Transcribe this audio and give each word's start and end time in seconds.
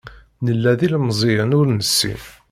Nella 0.45 0.71
d 0.79 0.81
ilemẓiyen 0.85 1.55
ur 1.59 1.67
nessin. 1.71 2.21